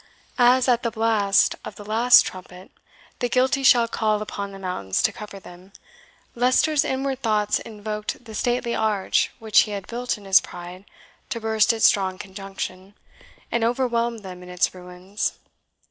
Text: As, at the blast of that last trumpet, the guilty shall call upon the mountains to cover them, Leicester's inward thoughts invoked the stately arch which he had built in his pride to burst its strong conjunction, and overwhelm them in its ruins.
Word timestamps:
As, 0.39 0.67
at 0.67 0.81
the 0.81 0.89
blast 0.89 1.53
of 1.63 1.75
that 1.75 1.87
last 1.87 2.25
trumpet, 2.25 2.71
the 3.19 3.29
guilty 3.29 3.61
shall 3.61 3.87
call 3.87 4.23
upon 4.23 4.51
the 4.51 4.57
mountains 4.57 5.03
to 5.03 5.11
cover 5.13 5.39
them, 5.39 5.73
Leicester's 6.33 6.83
inward 6.83 7.21
thoughts 7.21 7.59
invoked 7.59 8.25
the 8.25 8.33
stately 8.33 8.73
arch 8.73 9.29
which 9.37 9.59
he 9.59 9.71
had 9.73 9.85
built 9.85 10.17
in 10.17 10.25
his 10.25 10.41
pride 10.41 10.85
to 11.29 11.39
burst 11.39 11.71
its 11.71 11.85
strong 11.85 12.17
conjunction, 12.17 12.95
and 13.51 13.63
overwhelm 13.63 14.17
them 14.23 14.41
in 14.41 14.49
its 14.49 14.73
ruins. 14.73 15.33